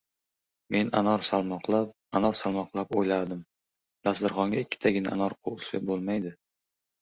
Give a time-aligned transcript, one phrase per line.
[0.75, 3.43] Men anor salmoqlab-anor salmoqlab o‘yladim:
[4.09, 6.35] dasturxonga ikkitagina anor qo‘ysa bo‘lmaydi.